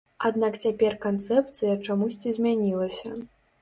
[0.29, 3.19] Аднак цяпер канцэпцыя чамусьці змянілася.